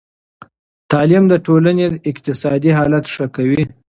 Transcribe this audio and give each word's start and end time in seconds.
تعلیم 0.91 1.23
د 1.29 1.33
ټولنې 1.45 1.85
اقتصادي 2.09 2.71
حالت 2.77 3.05
ښه 3.13 3.25
کوي. 3.35 3.63